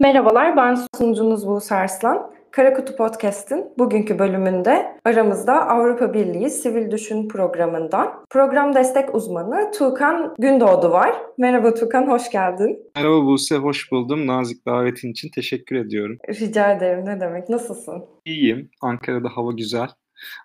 Merhabalar, 0.00 0.56
ben 0.56 0.78
sunucunuz 0.98 1.46
Buse 1.46 1.74
Arslan. 1.74 2.30
Karakutu 2.50 2.96
Podcast'in 2.96 3.64
bugünkü 3.78 4.18
bölümünde 4.18 4.96
aramızda 5.04 5.68
Avrupa 5.68 6.14
Birliği 6.14 6.50
Sivil 6.50 6.90
Düşün 6.90 7.28
programından 7.28 8.24
program 8.30 8.74
destek 8.74 9.14
uzmanı 9.14 9.70
Tuğkan 9.70 10.34
Gündoğdu 10.38 10.90
var. 10.90 11.14
Merhaba 11.38 11.74
Tuğkan, 11.74 12.08
hoş 12.08 12.30
geldin. 12.30 12.78
Merhaba 12.96 13.26
Buse, 13.26 13.56
hoş 13.56 13.92
buldum. 13.92 14.26
Nazik 14.26 14.66
davetin 14.66 15.10
için 15.10 15.30
teşekkür 15.34 15.76
ediyorum. 15.76 16.18
Rica 16.28 16.72
ederim, 16.72 17.04
ne 17.06 17.20
demek. 17.20 17.48
Nasılsın? 17.48 18.04
İyiyim. 18.24 18.70
Ankara'da 18.80 19.28
hava 19.28 19.52
güzel. 19.52 19.88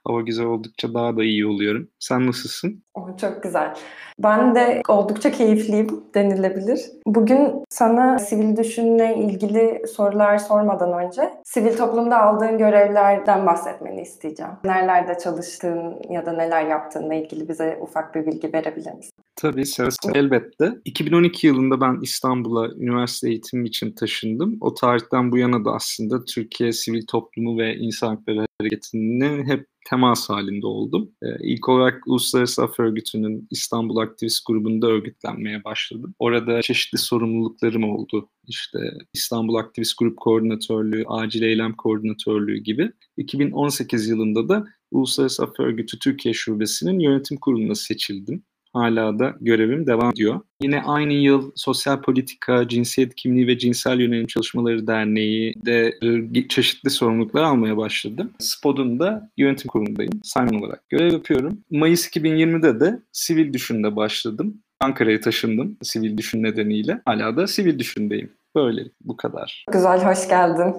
Hava 0.07 0.21
güzel 0.21 0.45
oldukça 0.45 0.93
daha 0.93 1.17
da 1.17 1.23
iyi 1.23 1.45
oluyorum. 1.45 1.87
Sen 1.99 2.27
nasılsın? 2.27 2.83
Çok 3.21 3.43
güzel. 3.43 3.75
Ben 4.19 4.55
de 4.55 4.81
oldukça 4.87 5.31
keyifliyim 5.31 6.03
denilebilir. 6.13 6.79
Bugün 7.05 7.63
sana 7.69 8.19
sivil 8.19 8.57
düşünle 8.57 9.15
ilgili 9.17 9.87
sorular 9.87 10.37
sormadan 10.37 11.05
önce 11.05 11.33
sivil 11.43 11.77
toplumda 11.77 12.21
aldığın 12.21 12.57
görevlerden 12.57 13.45
bahsetmeni 13.45 14.01
isteyeceğim. 14.01 14.51
Nerelerde 14.63 15.17
çalıştığın 15.23 15.95
ya 16.09 16.25
da 16.25 16.33
neler 16.33 16.65
yaptığınla 16.65 17.13
ilgili 17.13 17.49
bize 17.49 17.77
ufak 17.81 18.15
bir 18.15 18.25
bilgi 18.25 18.53
verebilir 18.53 18.93
misin? 18.93 19.11
Tabii 19.35 19.65
sırası 19.65 20.11
elbette. 20.13 20.73
2012 20.85 21.47
yılında 21.47 21.81
ben 21.81 21.99
İstanbul'a 22.01 22.67
üniversite 22.67 23.29
eğitimi 23.29 23.67
için 23.67 23.91
taşındım. 23.91 24.57
O 24.61 24.73
tarihten 24.73 25.31
bu 25.31 25.37
yana 25.37 25.65
da 25.65 25.71
aslında 25.71 26.25
Türkiye 26.25 26.71
sivil 26.71 27.05
toplumu 27.07 27.57
ve 27.57 27.75
insan 27.75 28.15
hakları 28.15 28.45
hareketinin 28.61 29.45
hep 29.45 29.67
temas 29.85 30.29
halinde 30.29 30.67
oldum. 30.67 31.11
Ee, 31.23 31.27
ilk 31.39 31.69
olarak 31.69 32.07
Uluslararası 32.07 32.63
Af 32.63 32.79
Örgütü'nün 32.79 33.47
İstanbul 33.51 33.97
Aktivist 33.97 34.45
grubunda 34.47 34.87
örgütlenmeye 34.87 35.63
başladım. 35.63 36.15
Orada 36.19 36.61
çeşitli 36.61 36.97
sorumluluklarım 36.97 37.83
oldu. 37.83 38.29
İşte 38.47 38.79
İstanbul 39.13 39.55
Aktivist 39.55 39.97
Grup 39.97 40.17
Koordinatörlüğü, 40.17 41.03
Acil 41.07 41.41
Eylem 41.41 41.73
Koordinatörlüğü 41.73 42.57
gibi. 42.57 42.91
2018 43.17 44.07
yılında 44.07 44.49
da 44.49 44.65
Uluslararası 44.91 45.43
Af 45.43 45.59
Örgütü 45.59 45.99
Türkiye 45.99 46.33
Şubesi'nin 46.33 46.99
yönetim 46.99 47.37
kuruluna 47.37 47.75
seçildim. 47.75 48.43
Hala 48.75 49.19
da 49.19 49.33
görevim 49.41 49.87
devam 49.87 50.11
ediyor. 50.11 50.39
Yine 50.61 50.81
aynı 50.81 51.13
yıl 51.13 51.51
Sosyal 51.55 52.01
Politika, 52.01 52.67
Cinsiyet 52.67 53.15
Kimliği 53.15 53.47
ve 53.47 53.57
Cinsel 53.57 53.99
Yönelim 53.99 54.27
Çalışmaları 54.27 54.87
Derneği 54.87 55.53
de 55.65 55.97
e, 56.35 56.47
çeşitli 56.47 56.89
sorumluluklar 56.89 57.43
almaya 57.43 57.77
başladım. 57.77 58.31
SPOD'un 58.39 58.99
da 58.99 59.29
yönetim 59.37 59.67
kurulundayım. 59.67 60.11
Simon 60.23 60.59
olarak 60.61 60.89
görev 60.89 61.13
yapıyorum. 61.13 61.57
Mayıs 61.71 62.07
2020'de 62.07 62.79
de 62.79 62.99
Sivil 63.11 63.53
Düşün'de 63.53 63.95
başladım. 63.95 64.61
Ankara'ya 64.79 65.21
taşındım 65.21 65.77
sivil 65.81 66.17
düşün 66.17 66.43
nedeniyle. 66.43 67.01
Hala 67.05 67.37
da 67.37 67.47
sivil 67.47 67.79
düşündeyim. 67.79 68.33
Böyle 68.55 68.83
bu 69.01 69.17
kadar. 69.17 69.65
Güzel, 69.71 70.05
hoş 70.05 70.27
geldin. 70.27 70.75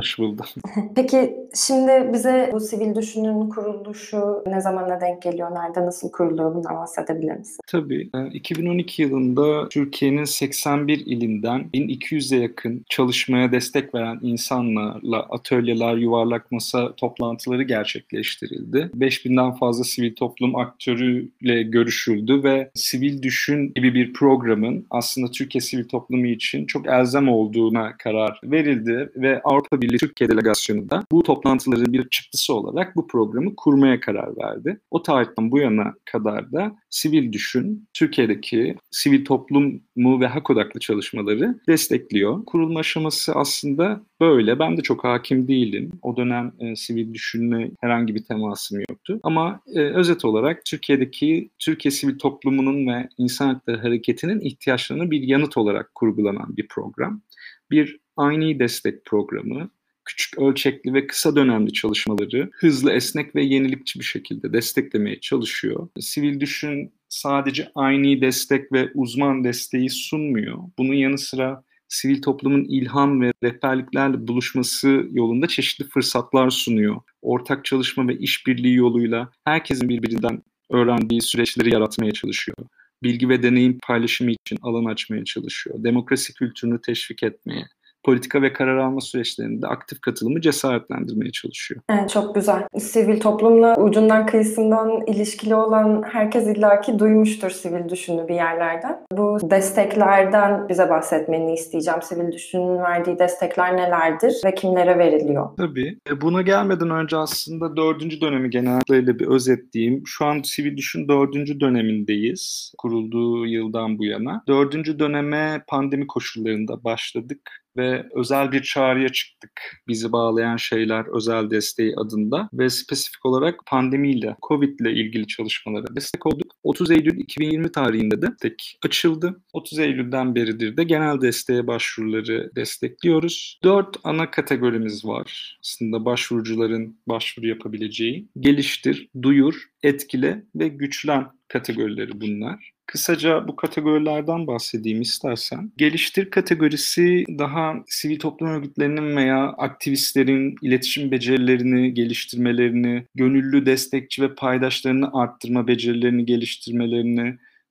Hoş 0.00 0.18
buldum. 0.18 0.46
Peki 0.96 1.36
şimdi 1.54 2.10
bize 2.12 2.50
bu 2.52 2.60
sivil 2.60 2.94
düşünün 2.94 3.48
kuruluşu 3.48 4.42
ne 4.46 4.60
zamana 4.60 5.00
denk 5.00 5.22
geliyor, 5.22 5.54
nerede 5.54 5.86
nasıl 5.86 6.10
kuruluyor 6.10 6.54
bundan 6.54 6.76
bahsedebilir 6.76 7.32
misin? 7.32 7.60
Tabii. 7.66 8.10
2012 8.32 9.02
yılında 9.02 9.68
Türkiye'nin 9.68 10.24
81 10.24 11.06
ilinden 11.06 11.60
1200'e 11.74 12.38
yakın 12.38 12.84
çalışmaya 12.88 13.52
destek 13.52 13.94
veren 13.94 14.18
insanlarla 14.22 15.22
atölyeler, 15.22 15.96
yuvarlak 15.96 16.52
masa 16.52 16.94
toplantıları 16.94 17.62
gerçekleştirildi. 17.62 18.90
5000'den 18.96 19.52
fazla 19.52 19.84
sivil 19.84 20.14
toplum 20.14 20.56
aktörüyle 20.56 21.62
görüşüldü 21.62 22.44
ve 22.44 22.70
sivil 22.74 23.22
düşün 23.22 23.72
gibi 23.74 23.94
bir 23.94 24.12
programın 24.12 24.86
aslında 24.90 25.30
Türkiye 25.30 25.62
sivil 25.62 25.88
toplumu 25.88 26.26
için 26.26 26.66
çok 26.66 26.86
elzem 26.86 27.28
olduğuna 27.28 27.96
karar 27.96 28.40
verildi 28.44 29.10
ve 29.16 29.40
Avrupa 29.44 29.80
Birliği 29.80 29.87
Türkiye 29.96 30.30
Delegasyonu 30.30 30.90
da 30.90 31.04
bu 31.12 31.22
toplantıların 31.22 31.92
bir 31.92 32.08
çıktısı 32.08 32.54
olarak 32.54 32.96
bu 32.96 33.06
programı 33.06 33.56
kurmaya 33.56 34.00
karar 34.00 34.36
verdi. 34.36 34.80
O 34.90 35.02
tarihten 35.02 35.50
bu 35.50 35.58
yana 35.58 35.94
kadar 36.04 36.52
da 36.52 36.76
Sivil 36.90 37.32
Düşün, 37.32 37.88
Türkiye'deki 37.94 38.76
sivil 38.90 39.24
toplumu 39.24 40.20
ve 40.20 40.26
hak 40.26 40.50
odaklı 40.50 40.80
çalışmaları 40.80 41.60
destekliyor. 41.68 42.44
Kurulma 42.44 42.80
aşaması 42.80 43.32
aslında 43.34 44.00
böyle. 44.20 44.58
Ben 44.58 44.76
de 44.76 44.82
çok 44.82 45.04
hakim 45.04 45.48
değilim. 45.48 45.92
O 46.02 46.16
dönem 46.16 46.52
e, 46.60 46.76
sivil 46.76 47.14
düşünme 47.14 47.70
herhangi 47.80 48.14
bir 48.14 48.24
temasım 48.24 48.80
yoktu. 48.80 49.20
Ama 49.22 49.60
e, 49.74 49.80
özet 49.80 50.24
olarak 50.24 50.64
Türkiye'deki 50.64 51.50
Türkiye 51.58 51.92
sivil 51.92 52.18
toplumunun 52.18 52.86
ve 52.86 53.08
insan 53.18 53.54
hakları 53.54 53.78
hareketinin 53.78 54.40
ihtiyaçlarını 54.40 55.10
bir 55.10 55.22
yanıt 55.22 55.56
olarak 55.56 55.94
kurgulanan 55.94 56.56
bir 56.56 56.68
program. 56.68 57.22
Bir 57.70 58.00
aynı 58.16 58.58
destek 58.58 59.04
programı, 59.04 59.70
küçük 60.08 60.38
ölçekli 60.38 60.94
ve 60.94 61.06
kısa 61.06 61.36
dönemli 61.36 61.72
çalışmaları 61.72 62.50
hızlı, 62.52 62.92
esnek 62.92 63.36
ve 63.36 63.44
yenilikçi 63.44 63.98
bir 63.98 64.04
şekilde 64.04 64.52
desteklemeye 64.52 65.20
çalışıyor. 65.20 65.88
Sivil 66.00 66.40
Düşün 66.40 66.92
sadece 67.08 67.68
aynı 67.74 68.20
destek 68.20 68.72
ve 68.72 68.90
uzman 68.94 69.44
desteği 69.44 69.90
sunmuyor. 69.90 70.58
Bunun 70.78 70.94
yanı 70.94 71.18
sıra 71.18 71.64
sivil 71.88 72.22
toplumun 72.22 72.64
ilham 72.64 73.20
ve 73.20 73.32
rehberliklerle 73.42 74.28
buluşması 74.28 75.06
yolunda 75.12 75.46
çeşitli 75.46 75.88
fırsatlar 75.88 76.50
sunuyor. 76.50 76.96
Ortak 77.22 77.64
çalışma 77.64 78.08
ve 78.08 78.18
işbirliği 78.18 78.74
yoluyla 78.74 79.30
herkesin 79.44 79.88
birbirinden 79.88 80.42
öğrendiği 80.70 81.22
süreçleri 81.22 81.74
yaratmaya 81.74 82.12
çalışıyor. 82.12 82.58
Bilgi 83.02 83.28
ve 83.28 83.42
deneyim 83.42 83.78
paylaşımı 83.82 84.30
için 84.30 84.58
alan 84.62 84.84
açmaya 84.84 85.24
çalışıyor. 85.24 85.84
Demokrasi 85.84 86.34
kültürünü 86.34 86.80
teşvik 86.80 87.22
etmeye, 87.22 87.68
politika 88.08 88.42
ve 88.42 88.52
karar 88.52 88.76
alma 88.76 89.00
süreçlerinde 89.00 89.66
aktif 89.66 90.00
katılımı 90.00 90.40
cesaretlendirmeye 90.40 91.32
çalışıyor. 91.32 91.80
Evet, 91.90 92.10
çok 92.10 92.34
güzel. 92.34 92.62
Sivil 92.78 93.20
toplumla 93.20 93.76
ucundan 93.76 94.26
kıyısından 94.26 95.06
ilişkili 95.06 95.54
olan 95.54 96.02
herkes 96.12 96.46
illaki 96.46 96.98
duymuştur 96.98 97.50
sivil 97.50 97.88
düşünü 97.88 98.28
bir 98.28 98.34
yerlerden. 98.34 99.00
Bu 99.12 99.38
desteklerden 99.50 100.68
bize 100.68 100.90
bahsetmeni 100.90 101.54
isteyeceğim. 101.54 102.02
Sivil 102.02 102.32
düşünün 102.32 102.78
verdiği 102.78 103.18
destekler 103.18 103.76
nelerdir 103.76 104.34
ve 104.44 104.54
kimlere 104.54 104.98
veriliyor? 104.98 105.48
Tabii. 105.56 105.98
E, 106.10 106.20
buna 106.20 106.42
gelmeden 106.42 106.90
önce 106.90 107.16
aslında 107.16 107.76
dördüncü 107.76 108.20
dönemi 108.20 108.50
genellikle 108.50 109.18
bir 109.18 109.26
özetleyeyim. 109.26 110.02
Şu 110.06 110.24
an 110.24 110.42
Sivil 110.44 110.76
Düşün 110.76 111.08
dördüncü 111.08 111.60
dönemindeyiz. 111.60 112.72
Kurulduğu 112.78 113.46
yıldan 113.46 113.98
bu 113.98 114.04
yana. 114.04 114.42
Dördüncü 114.48 114.98
döneme 114.98 115.64
pandemi 115.66 116.06
koşullarında 116.06 116.84
başladık 116.84 117.50
ve 117.78 118.06
özel 118.14 118.52
bir 118.52 118.62
çağrıya 118.62 119.08
çıktık. 119.08 119.52
Bizi 119.88 120.12
bağlayan 120.12 120.56
şeyler 120.56 121.16
özel 121.16 121.50
desteği 121.50 121.94
adında 121.96 122.48
ve 122.52 122.70
spesifik 122.70 123.26
olarak 123.26 123.66
pandemiyle, 123.66 124.36
Covid 124.48 124.78
ile 124.78 124.92
ilgili 124.92 125.26
çalışmalara 125.26 125.96
destek 125.96 126.26
olduk. 126.26 126.54
30 126.62 126.90
Eylül 126.90 127.20
2020 127.20 127.72
tarihinde 127.72 128.22
de 128.22 128.28
destek 128.48 128.78
açıldı. 128.84 129.40
30 129.52 129.78
Eylül'den 129.78 130.34
beridir 130.34 130.76
de 130.76 130.84
genel 130.84 131.20
desteğe 131.20 131.66
başvuruları 131.66 132.50
destekliyoruz. 132.56 133.58
Dört 133.64 133.96
ana 134.04 134.30
kategorimiz 134.30 135.04
var. 135.04 135.58
Aslında 135.60 136.04
başvurucuların 136.04 136.98
başvuru 137.08 137.46
yapabileceği. 137.46 138.28
Geliştir, 138.40 139.08
duyur, 139.22 139.68
etkile 139.82 140.44
ve 140.54 140.68
güçlen 140.68 141.26
kategorileri 141.48 142.20
bunlar. 142.20 142.72
Kısaca 142.86 143.48
bu 143.48 143.56
kategorilerden 143.56 144.46
bahsedeyim 144.46 145.00
istersen. 145.00 145.72
Geliştir 145.76 146.30
kategorisi 146.30 147.24
daha 147.38 147.74
sivil 147.86 148.18
toplum 148.18 148.48
örgütlerinin 148.48 149.16
veya 149.16 149.48
aktivistlerin 149.48 150.54
iletişim 150.62 151.10
becerilerini 151.10 151.94
geliştirmelerini, 151.94 153.04
gönüllü 153.14 153.66
destekçi 153.66 154.22
ve 154.22 154.34
paydaşlarını 154.34 155.10
arttırma 155.12 155.68
becerilerini 155.68 156.26
geliştirmelerini, 156.26 156.57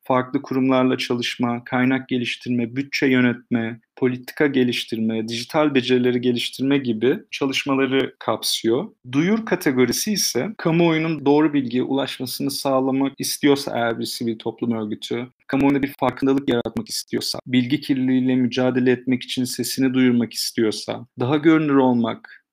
farklı 0.07 0.41
kurumlarla 0.41 0.97
çalışma, 0.97 1.63
kaynak 1.63 2.09
geliştirme, 2.09 2.75
bütçe 2.75 3.05
yönetme, 3.05 3.79
politika 3.95 4.47
geliştirme, 4.47 5.27
dijital 5.27 5.75
becerileri 5.75 6.21
geliştirme 6.21 6.77
gibi 6.77 7.19
çalışmaları 7.31 8.15
kapsıyor. 8.19 8.87
Duyur 9.11 9.45
kategorisi 9.45 10.13
ise 10.13 10.49
kamuoyunun 10.57 11.25
doğru 11.25 11.53
bilgiye 11.53 11.83
ulaşmasını 11.83 12.51
sağlamak 12.51 13.13
istiyorsa 13.17 13.71
eğer 13.75 13.99
bir 13.99 14.05
sivil 14.05 14.37
toplum 14.39 14.71
örgütü, 14.71 15.27
kamuoyunda 15.47 15.83
bir 15.83 15.93
farkındalık 15.99 16.49
yaratmak 16.49 16.89
istiyorsa, 16.89 17.39
bilgi 17.47 17.81
kirliliğiyle 17.81 18.35
mücadele 18.35 18.91
etmek 18.91 19.23
için 19.23 19.43
sesini 19.43 19.93
duyurmak 19.93 20.33
istiyorsa, 20.33 21.05
daha 21.19 21.37
görünür 21.37 21.75
olmak, 21.75 22.46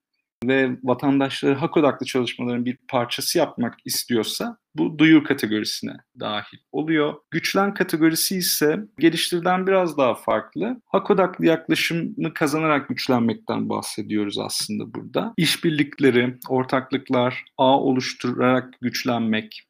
ve 0.49 0.71
vatandaşları 0.83 1.55
hak 1.55 1.77
odaklı 1.77 2.07
çalışmaların 2.07 2.65
bir 2.65 2.77
parçası 2.89 3.39
yapmak 3.39 3.75
istiyorsa 3.85 4.57
bu 4.75 4.99
duyur 4.99 5.25
kategorisine 5.25 5.97
dahil 6.21 6.59
oluyor. 6.73 7.15
Güçlen 7.31 7.75
kategorisi 7.75 8.37
ise 8.37 8.79
geliştirilen 8.99 9.67
biraz 9.67 9.99
daha 9.99 10.15
farklı. 10.15 10.81
Hak 10.87 11.11
odaklı 11.11 11.47
yaklaşımı 11.47 12.35
kazanarak 12.35 12.89
güçlenmekten 12.89 13.69
bahsediyoruz 13.69 14.39
aslında 14.39 14.95
burada. 14.95 15.35
İşbirlikleri, 15.37 16.39
ortaklıklar, 16.49 17.45
ağ 17.59 17.81
oluşturarak 17.81 18.75
güçlenmek, 18.81 19.63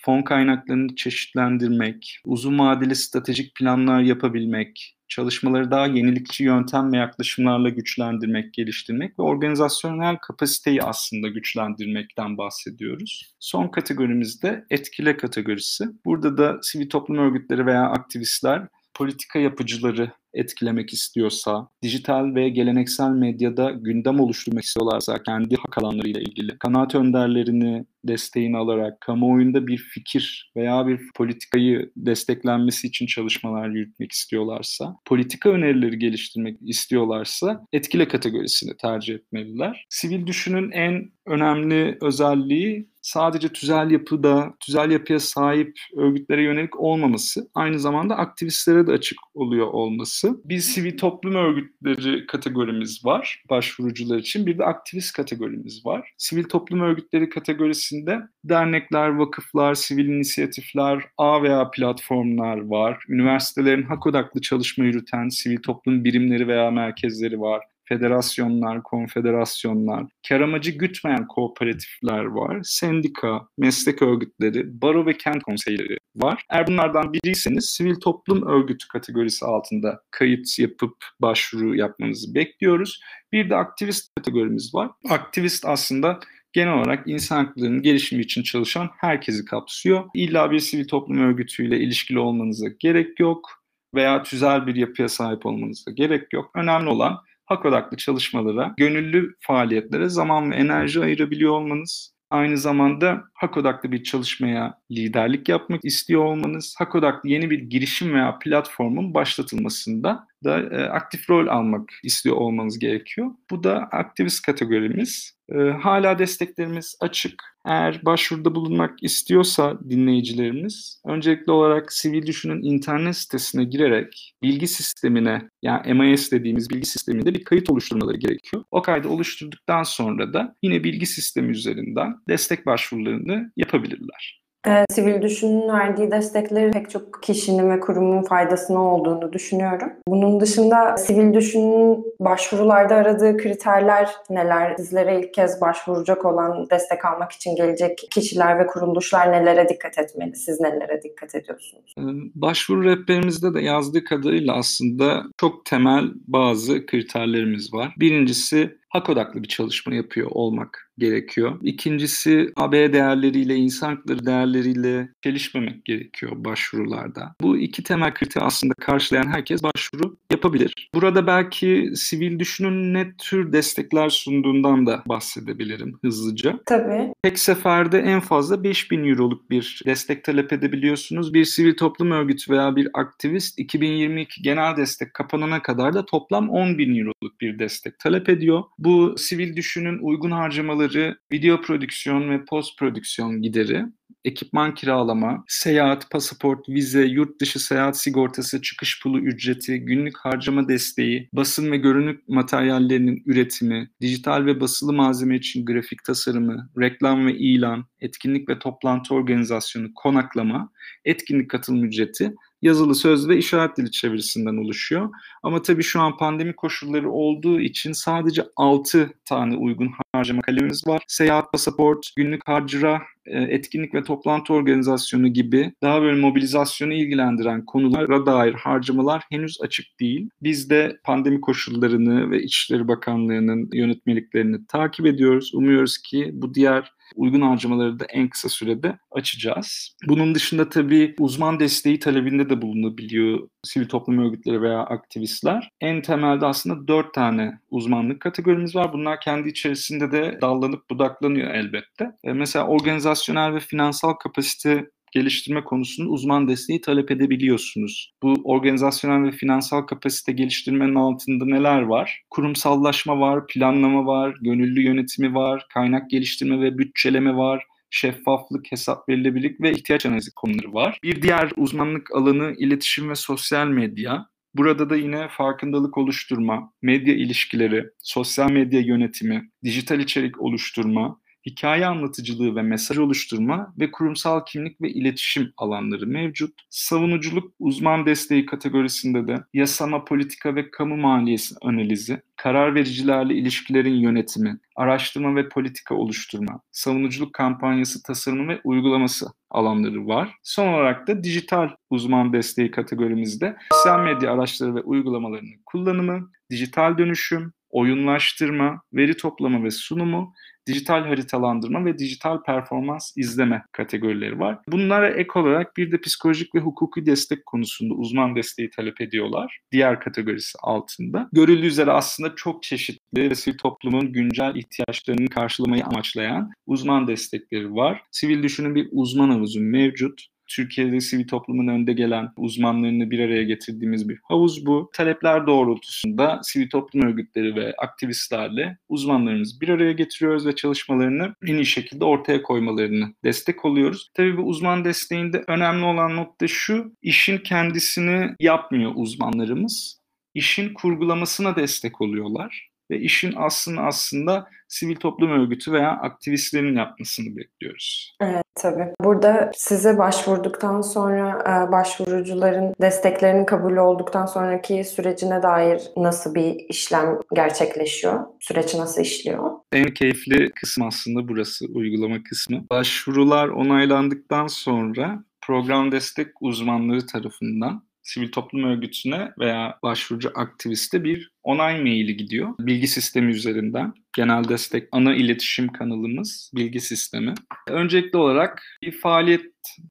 fon 0.00 0.22
kaynaklarını 0.22 0.94
çeşitlendirmek, 0.96 2.20
uzun 2.24 2.58
vadeli 2.58 2.96
stratejik 2.96 3.54
planlar 3.54 4.00
yapabilmek, 4.00 4.96
çalışmaları 5.08 5.70
daha 5.70 5.86
yenilikçi 5.86 6.44
yöntem 6.44 6.92
ve 6.92 6.96
yaklaşımlarla 6.96 7.68
güçlendirmek, 7.68 8.54
geliştirmek 8.54 9.18
ve 9.18 9.22
organizasyonel 9.22 10.16
kapasiteyi 10.16 10.82
aslında 10.82 11.28
güçlendirmekten 11.28 12.38
bahsediyoruz. 12.38 13.34
Son 13.40 13.68
kategorimiz 13.68 14.42
de 14.42 14.64
etkile 14.70 15.16
kategorisi. 15.16 15.84
Burada 16.04 16.38
da 16.38 16.58
sivil 16.62 16.88
toplum 16.88 17.18
örgütleri 17.18 17.66
veya 17.66 17.82
aktivistler 17.82 18.68
politika 19.00 19.38
yapıcıları 19.38 20.12
etkilemek 20.34 20.92
istiyorsa, 20.92 21.68
dijital 21.82 22.34
ve 22.34 22.48
geleneksel 22.48 23.10
medyada 23.10 23.70
gündem 23.70 24.20
oluşturmak 24.20 24.64
istiyorlarsa 24.64 25.22
kendi 25.22 25.56
hak 25.56 25.78
alanlarıyla 25.78 26.20
ilgili, 26.20 26.58
kanaat 26.58 26.94
önderlerini 26.94 27.84
desteğini 28.04 28.56
alarak 28.56 29.00
kamuoyunda 29.00 29.66
bir 29.66 29.76
fikir 29.78 30.52
veya 30.56 30.86
bir 30.86 31.00
politikayı 31.16 31.90
desteklenmesi 31.96 32.86
için 32.86 33.06
çalışmalar 33.06 33.68
yürütmek 33.68 34.12
istiyorlarsa, 34.12 34.96
politika 35.04 35.50
önerileri 35.50 35.98
geliştirmek 35.98 36.58
istiyorlarsa 36.62 37.66
etkile 37.72 38.08
kategorisini 38.08 38.76
tercih 38.76 39.14
etmeliler. 39.14 39.86
Sivil 39.88 40.26
düşünün 40.26 40.70
en 40.70 41.10
önemli 41.26 41.98
özelliği 42.00 42.89
sadece 43.10 43.48
tüzel 43.48 43.90
yapıda, 43.90 44.54
tüzel 44.60 44.90
yapıya 44.90 45.20
sahip 45.20 45.78
örgütlere 45.96 46.42
yönelik 46.42 46.80
olmaması, 46.80 47.50
aynı 47.54 47.78
zamanda 47.80 48.16
aktivistlere 48.16 48.86
de 48.86 48.92
açık 48.92 49.18
oluyor 49.34 49.66
olması. 49.66 50.40
Bir 50.44 50.58
sivil 50.58 50.98
toplum 50.98 51.34
örgütleri 51.34 52.26
kategorimiz 52.26 53.04
var 53.04 53.42
başvurucular 53.50 54.18
için. 54.18 54.46
Bir 54.46 54.58
de 54.58 54.64
aktivist 54.64 55.12
kategorimiz 55.12 55.86
var. 55.86 56.12
Sivil 56.18 56.44
toplum 56.44 56.80
örgütleri 56.80 57.28
kategorisinde 57.28 58.20
dernekler, 58.44 59.08
vakıflar, 59.08 59.74
sivil 59.74 60.06
inisiyatifler, 60.06 61.04
ağ 61.18 61.42
veya 61.42 61.70
platformlar 61.70 62.58
var. 62.58 63.04
Üniversitelerin 63.08 63.82
hak 63.82 64.06
odaklı 64.06 64.40
çalışma 64.40 64.84
yürüten 64.84 65.28
sivil 65.28 65.62
toplum 65.62 66.04
birimleri 66.04 66.48
veya 66.48 66.70
merkezleri 66.70 67.40
var 67.40 67.62
federasyonlar, 67.92 68.82
konfederasyonlar, 68.82 70.06
kar 70.28 70.40
amacı 70.40 70.70
gütmeyen 70.70 71.26
kooperatifler 71.26 72.24
var, 72.24 72.60
sendika, 72.62 73.46
meslek 73.58 74.02
örgütleri, 74.02 74.82
baro 74.82 75.06
ve 75.06 75.16
kent 75.16 75.42
konseyleri 75.42 75.98
var. 76.16 76.42
Eğer 76.50 76.66
bunlardan 76.66 77.12
biriyseniz 77.12 77.64
sivil 77.64 77.94
toplum 77.94 78.46
örgütü 78.46 78.88
kategorisi 78.88 79.44
altında 79.44 80.00
kayıt 80.10 80.58
yapıp 80.58 80.96
başvuru 81.20 81.76
yapmanızı 81.76 82.34
bekliyoruz. 82.34 83.00
Bir 83.32 83.50
de 83.50 83.56
aktivist 83.56 84.14
kategorimiz 84.16 84.74
var. 84.74 84.90
Aktivist 85.10 85.64
aslında 85.66 86.20
genel 86.52 86.74
olarak 86.74 87.08
insan 87.08 87.44
haklarının 87.44 87.82
gelişimi 87.82 88.22
için 88.22 88.42
çalışan 88.42 88.90
herkesi 88.96 89.44
kapsıyor. 89.44 90.04
İlla 90.14 90.50
bir 90.50 90.60
sivil 90.60 90.88
toplum 90.88 91.18
örgütüyle 91.18 91.80
ilişkili 91.80 92.18
olmanıza 92.18 92.66
gerek 92.78 93.20
yok 93.20 93.50
veya 93.94 94.22
tüzel 94.22 94.66
bir 94.66 94.76
yapıya 94.76 95.08
sahip 95.08 95.46
olmanıza 95.46 95.90
gerek 95.90 96.32
yok. 96.32 96.50
Önemli 96.54 96.88
olan 96.88 97.18
hak 97.50 97.64
odaklı 97.64 97.96
çalışmalara, 97.96 98.74
gönüllü 98.76 99.34
faaliyetlere 99.40 100.08
zaman 100.08 100.50
ve 100.50 100.54
enerji 100.56 101.00
ayırabiliyor 101.00 101.52
olmanız, 101.52 102.14
aynı 102.30 102.58
zamanda 102.58 103.24
hak 103.40 103.56
odaklı 103.56 103.92
bir 103.92 104.02
çalışmaya 104.02 104.78
liderlik 104.90 105.48
yapmak 105.48 105.84
istiyor 105.84 106.24
olmanız, 106.24 106.74
hak 106.78 106.94
odaklı 106.94 107.28
yeni 107.28 107.50
bir 107.50 107.58
girişim 107.58 108.14
veya 108.14 108.38
platformun 108.38 109.14
başlatılmasında 109.14 110.26
da 110.44 110.60
e, 110.60 110.84
aktif 110.84 111.30
rol 111.30 111.48
almak 111.48 111.90
istiyor 112.04 112.36
olmanız 112.36 112.78
gerekiyor. 112.78 113.30
Bu 113.50 113.64
da 113.64 113.76
aktivist 113.78 114.46
kategorimiz. 114.46 115.40
E, 115.54 115.58
hala 115.58 116.18
desteklerimiz 116.18 116.96
açık. 117.00 117.42
Eğer 117.66 118.00
başvuruda 118.04 118.54
bulunmak 118.54 119.02
istiyorsa 119.02 119.78
dinleyicilerimiz, 119.88 121.02
öncelikli 121.06 121.50
olarak 121.50 121.92
Sivil 121.92 122.26
Düşün'ün 122.26 122.62
internet 122.62 123.16
sitesine 123.16 123.64
girerek 123.64 124.34
bilgi 124.42 124.66
sistemine, 124.66 125.48
yani 125.62 125.94
MIS 125.94 126.32
dediğimiz 126.32 126.70
bilgi 126.70 126.86
sisteminde 126.86 127.34
bir 127.34 127.44
kayıt 127.44 127.70
oluşturmaları 127.70 128.16
gerekiyor. 128.16 128.64
O 128.70 128.82
kaydı 128.82 129.08
oluşturduktan 129.08 129.82
sonra 129.82 130.32
da 130.32 130.54
yine 130.62 130.84
bilgi 130.84 131.06
sistemi 131.06 131.50
üzerinden 131.50 132.16
destek 132.28 132.66
başvurularını 132.66 133.29
yapabilirler. 133.56 134.40
E, 134.66 134.84
sivil 134.90 135.22
düşünün 135.22 135.68
verdiği 135.68 136.10
destekleri 136.10 136.70
pek 136.70 136.90
çok 136.90 137.22
kişinin 137.22 137.70
ve 137.70 137.80
kurumun 137.80 138.22
faydasına 138.22 138.94
olduğunu 138.94 139.32
düşünüyorum. 139.32 139.92
Bunun 140.08 140.40
dışında 140.40 140.96
sivil 140.96 141.34
düşünün 141.34 142.04
başvurularda 142.20 142.94
aradığı 142.94 143.36
kriterler 143.36 144.10
neler? 144.30 144.76
Sizlere 144.76 145.20
ilk 145.20 145.34
kez 145.34 145.60
başvuracak 145.60 146.24
olan 146.24 146.70
destek 146.70 147.04
almak 147.04 147.32
için 147.32 147.56
gelecek 147.56 147.98
kişiler 148.10 148.58
ve 148.58 148.66
kuruluşlar 148.66 149.32
nelere 149.32 149.68
dikkat 149.68 149.98
etmeli? 149.98 150.36
Siz 150.36 150.60
nelere 150.60 151.02
dikkat 151.02 151.34
ediyorsunuz? 151.34 151.94
Ee, 151.98 152.02
başvuru 152.34 152.84
rehberimizde 152.84 153.54
de 153.54 153.60
yazdığı 153.60 154.04
kadarıyla 154.04 154.54
aslında 154.54 155.22
çok 155.36 155.64
temel 155.64 156.04
bazı 156.26 156.86
kriterlerimiz 156.86 157.74
var. 157.74 157.94
Birincisi 158.00 158.78
hak 158.88 159.10
odaklı 159.10 159.42
bir 159.42 159.48
çalışma 159.48 159.94
yapıyor 159.94 160.28
olmak 160.30 160.89
gerekiyor. 161.00 161.58
İkincisi 161.62 162.52
AB 162.56 162.92
değerleriyle, 162.92 163.56
insan 163.56 163.88
hakları 163.88 164.26
değerleriyle 164.26 165.08
çelişmemek 165.22 165.84
gerekiyor 165.84 166.32
başvurularda. 166.36 167.34
Bu 167.40 167.58
iki 167.58 167.82
temel 167.82 168.14
kriter 168.14 168.42
aslında 168.44 168.74
karşılayan 168.80 169.26
herkes 169.26 169.62
başvuru 169.62 170.16
yapabilir. 170.32 170.90
Burada 170.94 171.26
belki 171.26 171.92
sivil 171.94 172.38
düşünün 172.38 172.94
ne 172.94 173.12
tür 173.18 173.52
destekler 173.52 174.08
sunduğundan 174.08 174.86
da 174.86 175.02
bahsedebilirim 175.06 175.98
hızlıca. 176.04 176.60
Tabii. 176.66 177.14
Tek 177.22 177.38
seferde 177.38 177.98
en 177.98 178.20
fazla 178.20 178.64
5000 178.64 179.04
euroluk 179.04 179.50
bir 179.50 179.82
destek 179.86 180.24
talep 180.24 180.52
edebiliyorsunuz. 180.52 181.34
Bir 181.34 181.44
sivil 181.44 181.76
toplum 181.76 182.10
örgütü 182.10 182.52
veya 182.52 182.76
bir 182.76 182.88
aktivist 182.94 183.58
2022 183.58 184.42
genel 184.42 184.76
destek 184.76 185.14
kapanana 185.14 185.62
kadar 185.62 185.94
da 185.94 186.06
toplam 186.06 186.50
10 186.50 186.78
bin 186.78 186.96
euroluk 186.96 187.40
bir 187.40 187.58
destek 187.58 187.98
talep 187.98 188.28
ediyor. 188.28 188.62
Bu 188.78 189.14
sivil 189.18 189.56
düşünün 189.56 189.98
uygun 189.98 190.30
harcamaları, 190.30 190.89
video 191.32 191.60
prodüksiyon 191.60 192.30
ve 192.30 192.44
post 192.44 192.78
prodüksiyon 192.78 193.42
gideri, 193.42 193.84
ekipman 194.24 194.74
kiralama, 194.74 195.44
seyahat, 195.48 196.10
pasaport, 196.10 196.68
vize, 196.68 197.04
yurt 197.04 197.40
dışı 197.40 197.58
seyahat 197.58 197.98
sigortası, 197.98 198.62
çıkış 198.62 199.02
pulu 199.02 199.20
ücreti, 199.20 199.78
günlük 199.78 200.18
harcama 200.18 200.68
desteği, 200.68 201.28
basın 201.32 201.72
ve 201.72 201.76
görünük 201.76 202.28
materyallerinin 202.28 203.22
üretimi, 203.26 203.90
dijital 204.00 204.46
ve 204.46 204.60
basılı 204.60 204.92
malzeme 204.92 205.36
için 205.36 205.64
grafik 205.64 206.04
tasarımı, 206.04 206.70
reklam 206.78 207.26
ve 207.26 207.34
ilan, 207.34 207.84
etkinlik 208.00 208.48
ve 208.48 208.58
toplantı 208.58 209.14
organizasyonu, 209.14 209.94
konaklama, 209.94 210.70
etkinlik 211.04 211.50
katılım 211.50 211.84
ücreti, 211.84 212.34
yazılı, 212.62 212.94
söz 212.94 213.28
ve 213.28 213.36
işaret 213.36 213.76
dili 213.76 213.90
çevirisinden 213.90 214.56
oluşuyor. 214.56 215.10
Ama 215.42 215.62
tabii 215.62 215.82
şu 215.82 216.00
an 216.00 216.16
pandemi 216.16 216.56
koşulları 216.56 217.10
olduğu 217.10 217.60
için 217.60 217.92
sadece 217.92 218.44
6 218.56 219.10
tane 219.24 219.56
uygun 219.56 219.90
harcama 220.14 220.42
kalemimiz 220.42 220.86
var. 220.86 221.02
Seyahat, 221.08 221.52
pasaport, 221.52 222.06
günlük 222.16 222.48
harcıra, 222.48 223.02
e, 223.26 223.42
etkinlik 223.42 223.94
ve 223.94 224.02
toplantı 224.02 224.52
organizasyonu 224.52 225.28
gibi 225.28 225.72
daha 225.82 226.02
böyle 226.02 226.20
mobilizasyonu 226.20 226.92
ilgilendiren 226.92 227.64
konulara 227.64 228.26
dair 228.26 228.54
harcamalar 228.54 229.22
henüz 229.30 229.58
açık 229.60 230.00
değil. 230.00 230.30
Biz 230.42 230.70
de 230.70 231.00
pandemi 231.04 231.40
koşullarını 231.40 232.30
ve 232.30 232.42
İçişleri 232.42 232.88
Bakanlığı'nın 232.88 233.70
yönetmeliklerini 233.72 234.66
takip 234.66 235.06
ediyoruz. 235.06 235.54
Umuyoruz 235.54 235.98
ki 235.98 236.30
bu 236.32 236.54
diğer 236.54 236.92
uygun 237.14 237.40
harcamaları 237.40 238.00
da 238.00 238.04
en 238.04 238.28
kısa 238.28 238.48
sürede 238.48 238.98
açacağız. 239.10 239.96
Bunun 240.08 240.34
dışında 240.34 240.68
tabii 240.68 241.14
uzman 241.18 241.60
desteği 241.60 241.98
talebinde 241.98 242.50
de 242.50 242.62
bulunabiliyor 242.62 243.48
sivil 243.62 243.88
toplum 243.88 244.18
örgütleri 244.18 244.62
veya 244.62 244.80
aktivistler. 244.80 245.70
En 245.80 246.02
temelde 246.02 246.46
aslında 246.46 246.88
dört 246.88 247.14
tane 247.14 247.58
uzmanlık 247.70 248.20
kategorimiz 248.20 248.76
var. 248.76 248.92
Bunlar 248.92 249.20
kendi 249.20 249.48
içerisinde 249.48 250.12
de 250.12 250.38
dallanıp 250.40 250.90
budaklanıyor 250.90 251.54
elbette. 251.54 252.12
E, 252.24 252.32
mesela 252.32 252.66
organizasyonel 252.66 253.54
ve 253.54 253.60
finansal 253.60 254.12
kapasite 254.12 254.90
geliştirme 255.12 255.64
konusunda 255.64 256.10
uzman 256.10 256.48
desteği 256.48 256.80
talep 256.80 257.10
edebiliyorsunuz. 257.10 258.12
Bu 258.22 258.34
organizasyonel 258.44 259.28
ve 259.28 259.32
finansal 259.32 259.82
kapasite 259.82 260.32
geliştirmenin 260.32 260.94
altında 260.94 261.44
neler 261.44 261.82
var? 261.82 262.22
Kurumsallaşma 262.30 263.20
var, 263.20 263.46
planlama 263.46 264.06
var, 264.06 264.36
gönüllü 264.40 264.82
yönetimi 264.82 265.34
var, 265.34 265.66
kaynak 265.74 266.10
geliştirme 266.10 266.60
ve 266.60 266.78
bütçeleme 266.78 267.36
var, 267.36 267.64
şeffaflık, 267.90 268.72
hesap 268.72 269.08
verilebilirlik 269.08 269.60
ve 269.60 269.72
ihtiyaç 269.72 270.06
analizi 270.06 270.30
konuları 270.36 270.72
var. 270.72 270.98
Bir 271.02 271.22
diğer 271.22 271.52
uzmanlık 271.56 272.14
alanı 272.14 272.54
iletişim 272.58 273.10
ve 273.10 273.14
sosyal 273.14 273.66
medya. 273.66 274.26
Burada 274.54 274.90
da 274.90 274.96
yine 274.96 275.28
farkındalık 275.28 275.98
oluşturma, 275.98 276.72
medya 276.82 277.14
ilişkileri, 277.14 277.84
sosyal 277.98 278.50
medya 278.50 278.80
yönetimi, 278.80 279.50
dijital 279.64 280.00
içerik 280.00 280.40
oluşturma, 280.40 281.20
hikaye 281.50 281.86
anlatıcılığı 281.86 282.56
ve 282.56 282.62
mesaj 282.62 282.98
oluşturma 282.98 283.74
ve 283.80 283.90
kurumsal 283.90 284.44
kimlik 284.44 284.80
ve 284.80 284.90
iletişim 284.90 285.52
alanları 285.56 286.06
mevcut. 286.06 286.54
Savunuculuk 286.70 287.52
uzman 287.58 288.06
desteği 288.06 288.46
kategorisinde 288.46 289.26
de 289.26 289.44
yasama, 289.54 290.04
politika 290.04 290.54
ve 290.54 290.70
kamu 290.70 290.96
maliyesi 290.96 291.54
analizi, 291.62 292.22
karar 292.36 292.74
vericilerle 292.74 293.34
ilişkilerin 293.34 293.94
yönetimi, 293.94 294.58
araştırma 294.76 295.36
ve 295.36 295.48
politika 295.48 295.94
oluşturma, 295.94 296.60
savunuculuk 296.72 297.34
kampanyası 297.34 298.02
tasarımı 298.02 298.48
ve 298.48 298.60
uygulaması 298.64 299.26
alanları 299.50 300.06
var. 300.06 300.34
Son 300.42 300.68
olarak 300.68 301.08
da 301.08 301.24
dijital 301.24 301.68
uzman 301.90 302.32
desteği 302.32 302.70
kategorimizde 302.70 303.56
sosyal 303.72 304.04
medya 304.04 304.32
araçları 304.32 304.74
ve 304.74 304.80
uygulamalarının 304.80 305.62
kullanımı, 305.66 306.30
dijital 306.50 306.98
dönüşüm, 306.98 307.52
oyunlaştırma, 307.70 308.82
veri 308.92 309.16
toplama 309.16 309.64
ve 309.64 309.70
sunumu, 309.70 310.32
dijital 310.66 311.04
haritalandırma 311.04 311.84
ve 311.84 311.98
dijital 311.98 312.42
performans 312.42 313.12
izleme 313.16 313.62
kategorileri 313.72 314.38
var. 314.38 314.58
Bunlara 314.68 315.08
ek 315.08 315.30
olarak 315.34 315.76
bir 315.76 315.92
de 315.92 316.00
psikolojik 316.00 316.54
ve 316.54 316.58
hukuki 316.58 317.06
destek 317.06 317.46
konusunda 317.46 317.94
uzman 317.94 318.36
desteği 318.36 318.70
talep 318.70 319.00
ediyorlar. 319.00 319.60
Diğer 319.72 320.00
kategorisi 320.00 320.58
altında. 320.62 321.28
Görüldüğü 321.32 321.66
üzere 321.66 321.90
aslında 321.90 322.34
çok 322.34 322.62
çeşitli 322.62 323.30
ve 323.30 323.34
sivil 323.34 323.58
toplumun 323.58 324.12
güncel 324.12 324.54
ihtiyaçlarını 324.54 325.28
karşılamayı 325.28 325.84
amaçlayan 325.84 326.50
uzman 326.66 327.08
destekleri 327.08 327.74
var. 327.74 328.02
Sivil 328.10 328.42
düşünün 328.42 328.74
bir 328.74 328.88
uzman 328.92 329.30
havuzu 329.30 329.60
mevcut. 329.60 330.26
Türkiye'de 330.50 331.00
sivil 331.00 331.26
toplumun 331.26 331.68
önde 331.68 331.92
gelen 331.92 332.28
uzmanlarını 332.36 333.10
bir 333.10 333.18
araya 333.18 333.42
getirdiğimiz 333.42 334.08
bir 334.08 334.18
havuz 334.22 334.66
bu. 334.66 334.90
Talepler 334.92 335.46
doğrultusunda 335.46 336.40
sivil 336.42 336.70
toplum 336.70 337.02
örgütleri 337.02 337.54
ve 337.54 337.74
aktivistlerle 337.78 338.78
uzmanlarımızı 338.88 339.60
bir 339.60 339.68
araya 339.68 339.92
getiriyoruz 339.92 340.46
ve 340.46 340.54
çalışmalarını 340.54 341.34
en 341.46 341.54
iyi 341.54 341.66
şekilde 341.66 342.04
ortaya 342.04 342.42
koymalarını 342.42 343.14
destek 343.24 343.64
oluyoruz. 343.64 344.10
Tabii 344.14 344.36
bu 344.36 344.42
uzman 344.42 344.84
desteğinde 344.84 345.44
önemli 345.48 345.84
olan 345.84 346.16
nokta 346.16 346.48
şu, 346.48 346.92
işin 347.02 347.38
kendisini 347.38 348.34
yapmıyor 348.40 348.92
uzmanlarımız. 348.94 350.00
İşin 350.34 350.74
kurgulamasına 350.74 351.56
destek 351.56 352.00
oluyorlar 352.00 352.69
ve 352.90 352.98
işin 352.98 353.34
aslında 353.36 353.82
aslında 353.82 354.48
sivil 354.68 354.96
toplum 354.96 355.30
örgütü 355.30 355.72
veya 355.72 355.90
aktivistlerin 355.90 356.76
yapmasını 356.76 357.36
bekliyoruz. 357.36 358.16
Evet 358.20 358.44
tabii. 358.54 358.94
Burada 359.00 359.50
size 359.54 359.98
başvurduktan 359.98 360.80
sonra 360.80 361.38
e, 361.42 361.72
başvurucuların 361.72 362.74
desteklerinin 362.80 363.44
kabul 363.44 363.76
olduktan 363.76 364.26
sonraki 364.26 364.84
sürecine 364.84 365.42
dair 365.42 365.82
nasıl 365.96 366.34
bir 366.34 366.54
işlem 366.68 367.18
gerçekleşiyor? 367.34 368.20
Süreç 368.40 368.74
nasıl 368.74 369.02
işliyor? 369.02 369.50
En 369.72 369.94
keyifli 369.94 370.50
kısım 370.50 370.84
aslında 370.84 371.28
burası, 371.28 371.66
uygulama 371.74 372.22
kısmı. 372.22 372.64
Başvurular 372.70 373.48
onaylandıktan 373.48 374.46
sonra 374.46 375.24
program 375.40 375.92
destek 375.92 376.28
uzmanları 376.40 377.06
tarafından 377.06 377.90
sivil 378.02 378.32
toplum 378.32 378.64
örgütüne 378.64 379.32
veya 379.38 379.78
başvurucu 379.82 380.30
aktiviste 380.34 381.04
bir 381.04 381.32
onay 381.50 381.80
maili 381.80 382.16
gidiyor. 382.16 382.54
Bilgi 382.60 382.88
sistemi 382.88 383.32
üzerinden. 383.32 383.92
Genel 384.16 384.48
destek 384.48 384.88
ana 384.92 385.14
iletişim 385.14 385.68
kanalımız 385.68 386.50
bilgi 386.54 386.80
sistemi. 386.80 387.34
Öncelikli 387.68 388.16
olarak 388.16 388.62
bir 388.82 388.92
faaliyet 388.92 389.42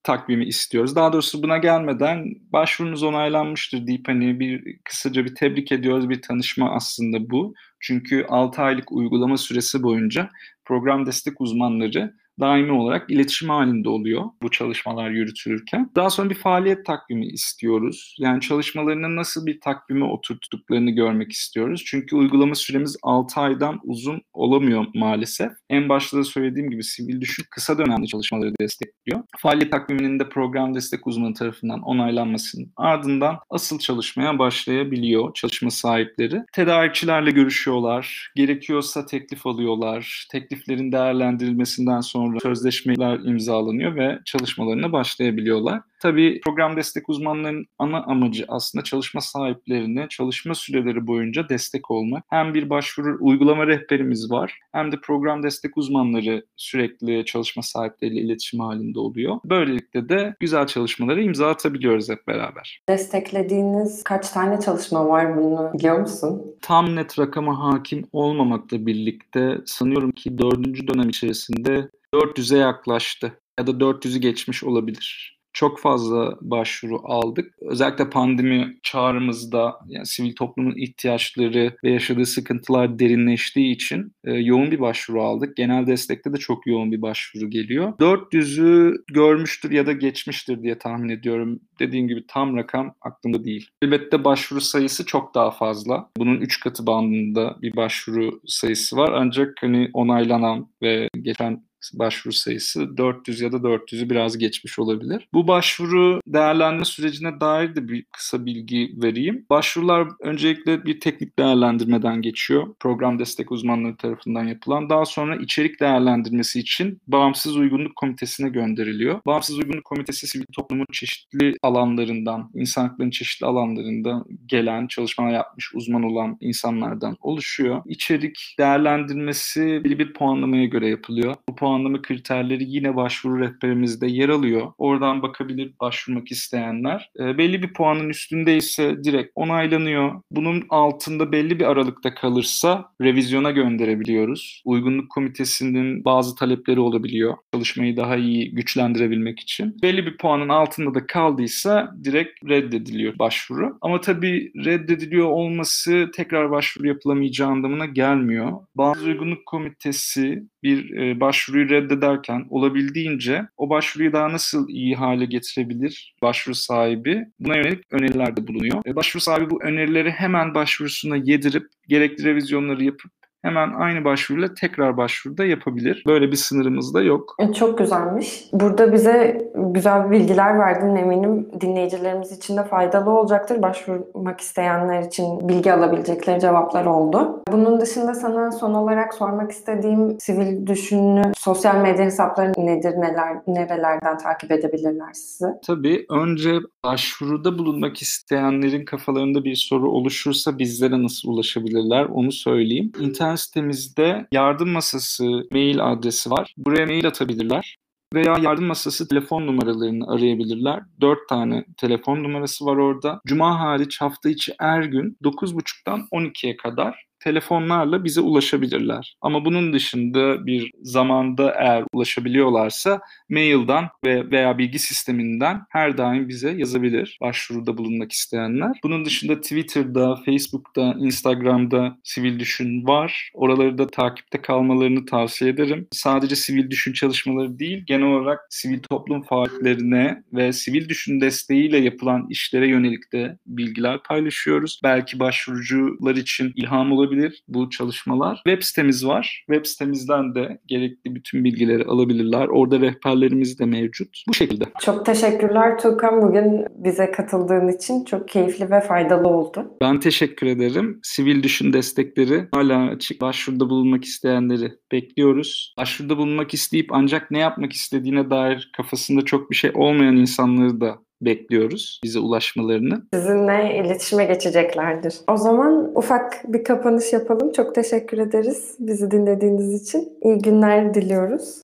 takvimi 0.04 0.46
istiyoruz. 0.46 0.96
Daha 0.96 1.14
doğrusu 1.14 1.44
buna 1.44 1.58
gelmeden 1.58 2.26
başvurunuz 2.54 3.04
onaylanmıştır 3.04 3.88
deyip 3.88 4.08
hani 4.08 4.40
bir 4.40 4.80
kısaca 4.84 5.26
bir 5.26 5.36
tebrik 5.36 5.72
ediyoruz. 5.72 6.10
Bir 6.10 6.22
tanışma 6.22 6.76
aslında 6.76 7.30
bu. 7.30 7.54
Çünkü 7.80 8.26
6 8.30 8.62
aylık 8.62 8.92
uygulama 8.92 9.38
süresi 9.38 9.84
boyunca 9.84 10.30
program 10.66 11.06
destek 11.06 11.42
uzmanları 11.42 12.14
daimi 12.40 12.72
olarak 12.72 13.12
iletişim 13.12 13.50
halinde 13.50 13.90
oluyor 13.90 14.24
bu 14.42 14.52
çalışmalar 14.52 15.10
yürütülürken. 15.10 15.90
Daha 15.96 16.10
sonra 16.10 16.30
bir 16.30 16.36
faaliyet 16.36 16.86
takvimi 16.86 17.28
istiyoruz. 17.28 18.16
Yani 18.20 18.42
çalışmalarının 18.42 19.16
nasıl 19.16 19.46
bir 19.46 19.60
takvime 19.60 20.06
oturttuklarını 20.06 20.92
görmek 20.92 21.32
istiyoruz. 21.32 21.84
Çünkü 21.86 22.16
uygulama 22.16 22.56
süremiz 22.56 22.98
6 23.04 23.40
aydan 23.40 23.80
uzun 23.84 24.22
olamıyor 24.34 24.86
maalesef. 24.94 25.52
En 25.70 25.90
başta 25.90 26.18
da 26.18 26.24
söylediğim 26.24 26.70
gibi 26.70 26.84
sivil 26.84 27.22
düşün 27.22 27.46
kısa 27.52 27.78
dönemli 27.78 28.08
çalışmaları 28.08 28.54
destekliyor. 28.62 29.24
Faaliyet 29.38 29.72
takviminin 29.72 30.20
de 30.20 30.30
program 30.30 30.76
destek 30.76 31.08
uzmanı 31.08 31.34
tarafından 31.34 31.82
onaylanmasının 31.82 32.72
ardından 32.78 33.40
asıl 33.50 33.80
çalışmaya 33.80 34.40
başlayabiliyor 34.40 35.34
çalışma 35.34 35.72
sahipleri. 35.72 36.42
Tedarikçilerle 36.54 37.32
görüşüyorlar. 37.32 38.32
Gerekiyorsa 38.36 39.06
teklif 39.06 39.48
alıyorlar. 39.48 40.28
Tekliflerin 40.32 40.92
değerlendirilmesinden 40.92 42.02
sonra 42.02 42.29
sonra 42.30 42.56
sözleşmeler 42.56 43.20
imzalanıyor 43.20 43.96
ve 43.96 44.20
çalışmalarına 44.26 44.92
başlayabiliyorlar. 44.92 45.82
Tabii 46.02 46.42
program 46.44 46.78
destek 46.78 47.10
uzmanlarının 47.10 47.66
ana 47.80 48.04
amacı 48.04 48.46
aslında 48.48 48.84
çalışma 48.84 49.22
sahiplerine 49.22 50.08
çalışma 50.10 50.56
süreleri 50.56 51.08
boyunca 51.08 51.50
destek 51.50 51.92
olmak. 51.92 52.24
Hem 52.30 52.54
bir 52.54 52.70
başvuru 52.70 53.18
uygulama 53.20 53.68
rehberimiz 53.68 54.32
var 54.32 54.60
hem 54.72 54.92
de 54.92 54.96
program 55.02 55.44
destek 55.44 55.78
uzmanları 55.78 56.46
sürekli 56.56 57.26
çalışma 57.26 57.64
sahipleriyle 57.64 58.22
iletişim 58.22 58.60
halinde 58.60 59.00
oluyor. 59.00 59.36
Böylelikle 59.46 60.10
de 60.10 60.36
güzel 60.40 60.68
çalışmaları 60.68 61.24
imza 61.24 61.50
atabiliyoruz 61.50 62.10
hep 62.10 62.28
beraber. 62.28 62.82
Desteklediğiniz 62.90 64.04
kaç 64.04 64.30
tane 64.30 64.60
çalışma 64.60 65.08
var 65.08 65.38
bunu 65.38 65.72
biliyor 65.74 66.00
musun? 66.00 66.42
Tam 66.62 66.96
net 66.96 67.20
rakama 67.20 67.60
hakim 67.64 68.08
olmamakla 68.12 68.86
birlikte 68.86 69.58
sanıyorum 69.66 70.12
ki 70.12 70.38
dördüncü 70.38 70.88
dönem 70.88 71.10
içerisinde 71.10 71.90
400'e 72.14 72.58
yaklaştı 72.58 73.42
ya 73.60 73.68
da 73.68 73.72
400'ü 73.72 74.20
geçmiş 74.20 74.64
olabilir. 74.64 75.40
Çok 75.54 75.80
fazla 75.80 76.38
başvuru 76.42 77.00
aldık. 77.04 77.54
Özellikle 77.62 78.10
pandemi 78.10 78.78
çağrımızda 78.84 79.80
yani 79.88 80.06
sivil 80.06 80.36
toplumun 80.36 80.76
ihtiyaçları 80.78 81.78
ve 81.84 81.92
yaşadığı 81.92 82.26
sıkıntılar 82.26 83.00
derinleştiği 83.00 83.76
için 83.76 84.16
e, 84.26 84.34
yoğun 84.34 84.72
bir 84.72 84.80
başvuru 84.80 85.24
aldık. 85.24 85.58
Genel 85.58 85.88
destekte 85.88 86.34
de 86.34 86.38
çok 86.38 86.68
yoğun 86.68 86.92
bir 86.92 87.02
başvuru 87.02 87.50
geliyor. 87.50 87.94
400'ü 88.00 89.04
görmüştür 89.08 89.72
ya 89.72 89.88
da 89.88 89.92
geçmiştir 89.92 90.64
diye 90.64 90.78
tahmin 90.78 91.10
ediyorum. 91.10 91.60
Dediğim 91.80 92.08
gibi 92.08 92.26
tam 92.28 92.58
rakam 92.58 92.96
aklımda 93.02 93.44
değil. 93.44 93.70
Elbette 93.82 94.24
başvuru 94.24 94.62
sayısı 94.62 95.06
çok 95.06 95.36
daha 95.36 95.52
fazla. 95.52 96.10
Bunun 96.18 96.42
3 96.42 96.60
katı 96.60 96.88
bandında 96.88 97.58
bir 97.62 97.76
başvuru 97.76 98.42
sayısı 98.46 98.98
var. 98.98 99.12
Ancak 99.16 99.54
hani 99.62 99.90
onaylanan 99.94 100.70
ve 100.82 101.10
geçen 101.22 101.69
başvuru 101.94 102.34
sayısı 102.34 102.98
400 102.98 103.42
ya 103.42 103.52
da 103.52 103.58
400'ü 103.58 104.10
biraz 104.10 104.38
geçmiş 104.38 104.80
olabilir. 104.80 105.28
Bu 105.34 105.48
başvuru 105.48 106.22
değerlendirme 106.28 106.86
sürecine 106.86 107.40
dair 107.42 107.76
de 107.76 107.88
bir 107.88 108.06
kısa 108.12 108.46
bilgi 108.46 108.94
vereyim. 108.96 109.46
Başvurular 109.50 110.08
öncelikle 110.20 110.86
bir 110.86 111.00
teknik 111.00 111.40
değerlendirmeden 111.40 112.22
geçiyor. 112.22 112.76
Program 112.80 113.20
destek 113.20 113.52
uzmanları 113.52 113.98
tarafından 113.98 114.44
yapılan. 114.44 114.90
Daha 114.90 115.06
sonra 115.06 115.36
içerik 115.36 115.80
değerlendirmesi 115.80 116.60
için 116.60 117.02
Bağımsız 117.08 117.58
Uygunluk 117.58 117.96
Komitesi'ne 117.96 118.50
gönderiliyor. 118.50 119.22
Bağımsız 119.26 119.60
Uygunluk 119.60 119.86
Komitesi 119.86 120.28
sivil 120.28 120.46
toplumun 120.54 120.86
çeşitli 120.92 121.56
alanlarından, 121.64 122.52
insan 122.56 122.88
haklarının 122.88 123.12
çeşitli 123.12 123.46
alanlarında 123.46 124.24
gelen, 124.46 124.88
çalışmalar 124.88 125.32
yapmış, 125.32 125.76
uzman 125.76 126.04
olan 126.04 126.38
insanlardan 126.42 127.18
oluşuyor. 127.22 127.82
İçerik 127.86 128.56
değerlendirmesi 128.60 129.82
belli 129.84 130.00
bir 130.00 130.14
puanlamaya 130.14 130.66
göre 130.66 130.88
yapılıyor. 130.90 131.36
Bu 131.50 131.56
puan 131.56 131.69
puanlama 131.70 132.02
kriterleri 132.02 132.64
yine 132.68 132.96
başvuru 132.96 133.40
rehberimizde 133.40 134.08
yer 134.08 134.30
alıyor. 134.30 134.74
Oradan 134.78 135.22
bakabilir 135.22 135.74
başvurmak 135.82 136.32
isteyenler. 136.32 137.12
E, 137.20 137.38
belli 137.38 137.64
bir 137.64 137.74
puanın 137.74 138.10
üstündeyse 138.10 139.04
direkt 139.04 139.32
onaylanıyor. 139.36 140.22
Bunun 140.32 140.66
altında 140.70 141.32
belli 141.32 141.60
bir 141.60 141.66
aralıkta 141.66 142.14
kalırsa 142.14 142.92
revizyona 143.02 143.52
gönderebiliyoruz. 143.52 144.62
Uygunluk 144.66 145.10
komitesinin 145.10 146.06
bazı 146.06 146.36
talepleri 146.36 146.80
olabiliyor. 146.80 147.38
Çalışmayı 147.54 147.98
daha 147.98 148.16
iyi 148.16 148.52
güçlendirebilmek 148.52 149.40
için. 149.40 149.78
Belli 149.82 150.06
bir 150.06 150.18
puanın 150.18 150.50
altında 150.50 150.94
da 150.94 151.08
kaldıysa 151.08 151.96
direkt 152.04 152.50
reddediliyor 152.50 153.20
başvuru. 153.20 153.78
Ama 153.82 154.02
tabii 154.02 154.52
reddediliyor 154.66 155.28
olması 155.28 156.12
tekrar 156.16 156.52
başvuru 156.52 156.88
yapılamayacağı 156.88 157.50
anlamına 157.50 157.86
gelmiyor. 157.86 158.52
Bazı 158.76 159.06
uygunluk 159.06 159.46
komitesi 159.46 160.44
bir 160.64 160.98
e, 160.98 161.20
başvuruyu 161.20 161.70
reddederken 161.70 162.46
olabildiğince 162.50 163.48
o 163.58 163.70
başvuruyu 163.70 164.14
daha 164.14 164.32
nasıl 164.32 164.70
iyi 164.70 164.96
hale 164.96 165.26
getirebilir 165.26 166.16
başvuru 166.22 166.56
sahibi 166.56 167.26
buna 167.40 167.56
yönelik 167.56 167.94
önerilerde 167.94 168.48
bulunuyor. 168.48 168.82
E, 168.86 168.96
başvuru 168.96 169.22
sahibi 169.22 169.50
bu 169.50 169.64
önerileri 169.64 170.12
hemen 170.12 170.56
başvurusuna 170.56 171.16
yedirip 171.16 171.68
gerekli 171.88 172.24
revizyonları 172.24 172.84
yapıp 172.84 173.12
hemen 173.42 173.74
aynı 173.74 174.06
başvuruyla 174.06 174.54
tekrar 174.54 174.98
başvuruda 174.98 175.46
yapabilir. 175.46 176.04
Böyle 176.08 176.32
bir 176.32 176.36
sınırımız 176.36 176.94
da 176.94 177.02
yok. 177.02 177.36
E, 177.40 177.54
Çok 177.54 177.78
güzelmiş. 177.78 178.44
Burada 178.54 178.94
bize 178.94 179.42
güzel 179.56 180.12
bilgiler 180.12 180.60
verdin 180.60 180.96
eminim. 180.96 181.48
Dinleyicilerimiz 181.62 182.32
için 182.32 182.58
de 182.58 182.64
faydalı 182.64 183.10
olacaktır. 183.10 183.62
Başvurmak 183.62 184.42
isteyenler 184.42 185.04
için 185.04 185.50
bilgi 185.50 185.74
alabilecekleri 185.74 186.40
cevaplar 186.40 186.86
oldu. 186.86 187.44
Bunun 187.52 187.80
dışında 187.82 188.14
sana 188.14 188.52
son 188.52 188.74
olarak 188.74 189.14
sormak 189.14 189.52
istediğim 189.52 190.20
sivil 190.20 190.68
düşünü, 190.68 191.22
sosyal 191.38 191.82
medya 191.82 192.06
hesapları 192.06 192.52
nedir, 192.58 192.92
neler, 192.92 193.38
nerelerden 193.48 194.18
takip 194.18 194.52
edebilirler 194.52 195.14
sizi? 195.14 195.46
Tabii 195.68 196.06
önce 196.10 196.58
başvuruda 196.84 197.58
bulunmak 197.58 198.02
isteyenlerin 198.02 198.86
kafalarında 198.86 199.44
bir 199.44 199.56
soru 199.56 199.92
oluşursa 199.92 200.60
bizlere 200.60 201.04
nasıl 201.04 201.30
ulaşabilirler 201.30 202.06
onu 202.06 202.32
söyleyeyim. 202.32 202.92
İnternet 203.00 203.29
sitemizde 203.36 204.28
yardım 204.32 204.70
masası 204.70 205.44
mail 205.52 205.92
adresi 205.92 206.32
var. 206.32 206.54
Buraya 206.58 206.86
mail 206.86 207.08
atabilirler 207.08 207.78
veya 208.14 208.38
yardım 208.42 208.66
masası 208.66 209.08
telefon 209.08 209.48
numaralarını 209.48 210.14
arayabilirler. 210.14 210.82
4 211.02 211.30
tane 211.30 211.66
telefon 211.78 212.24
numarası 212.24 212.66
var 212.66 212.78
orada. 212.78 213.22
Cuma 213.28 213.60
hariç 213.60 214.02
hafta 214.02 214.30
içi 214.30 214.54
her 214.60 214.84
gün 214.84 215.18
9.30'dan 215.24 216.08
12'ye 216.12 216.58
kadar 216.58 217.09
telefonlarla 217.20 218.04
bize 218.04 218.22
ulaşabilirler. 218.22 219.16
Ama 219.22 219.46
bunun 219.46 219.74
dışında 219.74 220.46
bir 220.46 220.72
zamanda 220.82 221.52
eğer 221.52 221.84
ulaşabiliyorlarsa 221.94 223.00
mailden 223.30 223.90
ve 224.06 224.32
veya 224.32 224.58
bilgi 224.58 224.80
sisteminden 224.80 225.62
her 225.70 225.98
daim 225.98 226.30
bize 226.30 226.52
yazabilir 226.52 227.18
başvuruda 227.22 227.78
bulunmak 227.78 228.12
isteyenler. 228.12 228.80
Bunun 228.84 229.06
dışında 229.06 229.42
Twitter'da, 229.42 230.16
Facebook'ta, 230.26 230.96
Instagram'da 231.00 231.98
Sivil 232.04 232.40
Düşün 232.40 232.88
var. 232.88 233.32
Oraları 233.34 233.78
da 233.78 233.88
takipte 233.88 234.42
kalmalarını 234.42 235.06
tavsiye 235.06 235.52
ederim. 235.52 235.88
Sadece 235.92 236.36
sivil 236.36 236.70
düşün 236.70 236.94
çalışmaları 236.94 237.60
değil, 237.60 237.84
genel 237.88 238.06
olarak 238.06 238.40
sivil 238.50 238.80
toplum 238.80 239.22
faaliyetlerine 239.22 240.24
ve 240.34 240.54
sivil 240.54 240.90
düşün 240.90 241.22
desteğiyle 241.22 241.78
yapılan 241.78 242.28
işlere 242.30 242.68
yönelik 242.68 243.14
de 243.14 243.38
bilgiler 243.46 244.04
paylaşıyoruz. 244.04 244.80
Belki 244.84 245.20
başvurucular 245.20 246.16
için 246.16 246.54
ilham 246.56 246.92
olabilir 246.92 247.09
bu 247.48 247.70
çalışmalar. 247.70 248.36
Web 248.36 248.64
sitemiz 248.64 249.08
var. 249.08 249.44
Web 249.48 249.66
sitemizden 249.66 250.36
de 250.36 250.60
gerekli 250.68 251.16
bütün 251.16 251.44
bilgileri 251.44 251.86
alabilirler. 251.86 252.48
Orada 252.48 252.80
rehberlerimiz 252.80 253.60
de 253.60 253.66
mevcut. 253.66 254.24
Bu 254.28 254.34
şekilde. 254.34 254.64
Çok 254.82 255.06
teşekkürler 255.06 255.78
Tuğkan. 255.80 256.22
Bugün 256.22 256.66
bize 256.76 257.12
katıldığın 257.12 257.68
için 257.68 258.06
çok 258.06 258.28
keyifli 258.28 258.72
ve 258.72 258.82
faydalı 258.82 259.28
oldu. 259.28 259.78
Ben 259.82 260.00
teşekkür 260.00 260.48
ederim. 260.48 261.00
Sivil 261.04 261.44
düşün 261.44 261.74
destekleri 261.74 262.48
hala 262.54 262.90
açık. 262.90 263.22
Başvuruda 263.22 263.70
bulunmak 263.70 264.04
isteyenleri 264.06 264.72
bekliyoruz. 264.92 265.74
Başvuruda 265.78 266.18
bulunmak 266.18 266.54
isteyip 266.54 266.88
ancak 266.92 267.32
ne 267.32 267.40
yapmak 267.40 267.74
istediğine 267.74 268.30
dair 268.30 268.72
kafasında 268.78 269.26
çok 269.26 269.52
bir 269.52 269.56
şey 269.56 269.72
olmayan 269.74 270.16
insanları 270.16 270.82
da 270.82 271.00
bekliyoruz 271.22 272.00
bize 272.04 272.20
ulaşmalarını. 272.20 273.02
Sizinle 273.14 273.82
iletişime 273.86 274.26
geçeceklerdir. 274.26 275.16
O 275.28 275.38
zaman 275.38 275.92
ufak 275.96 276.54
bir 276.54 276.64
kapanış 276.64 277.14
yapalım. 277.14 277.52
Çok 277.52 277.76
teşekkür 277.76 278.18
ederiz 278.18 278.76
bizi 278.80 279.12
dinlediğiniz 279.12 279.84
için. 279.84 280.14
İyi 280.22 280.38
günler 280.38 280.94
diliyoruz. 280.94 281.62